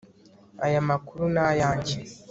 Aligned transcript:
Aya 0.65 0.79
makuru 0.89 1.23
ni 1.33 1.41
ayanjye 1.49 1.95